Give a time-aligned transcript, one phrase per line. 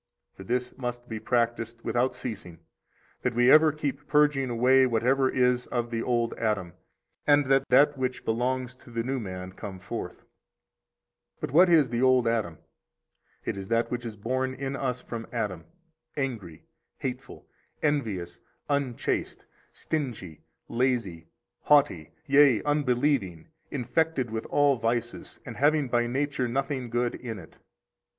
[0.33, 2.57] For this must be practised without ceasing,
[3.21, 6.73] that we ever keep purging away whatever is of the old Adam,
[7.27, 10.21] and that that which belongs to the new man come forth.
[11.41, 12.57] 66 But what is the old man?
[13.45, 15.65] It is that which is born in us from Adam,
[16.17, 16.65] angry,
[16.97, 17.45] hateful,
[17.83, 18.39] envious,
[18.69, 21.27] unchaste, stingy, lazy,
[21.59, 27.57] haughty, yea, unbelieving, infected with all vices, and having by nature nothing good in it.